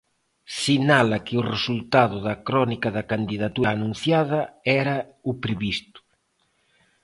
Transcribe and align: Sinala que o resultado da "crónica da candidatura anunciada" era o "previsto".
Sinala 0.59 1.17
que 1.25 1.35
o 1.41 1.47
resultado 1.53 2.17
da 2.27 2.35
"crónica 2.47 2.89
da 2.97 3.03
candidatura 3.11 3.69
anunciada" 3.77 4.39
era 4.81 4.97
o 5.29 5.31
"previsto". 5.43 5.99